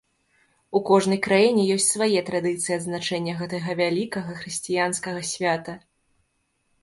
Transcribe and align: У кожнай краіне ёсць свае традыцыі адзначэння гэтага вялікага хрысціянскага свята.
У 0.77 0.79
кожнай 0.89 1.19
краіне 1.25 1.65
ёсць 1.75 1.89
свае 1.95 2.21
традыцыі 2.29 2.73
адзначэння 2.79 3.35
гэтага 3.41 3.69
вялікага 3.81 4.31
хрысціянскага 4.41 5.21
свята. 5.33 5.73